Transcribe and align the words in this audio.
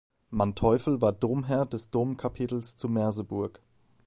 Manteuffel 0.31 0.99
war 0.99 1.11
Domherr 1.13 1.67
des 1.67 1.91
Domkapitels 1.91 2.75
zu 2.75 2.89
Merseburg. 2.89 3.59